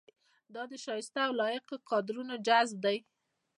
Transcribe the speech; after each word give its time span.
دا 0.53 0.63
د 0.71 0.73
شایسته 0.85 1.19
او 1.27 1.33
لایقو 1.39 1.75
کادرونو 1.89 2.35
جذب 2.47 2.77
دی. 2.85 2.97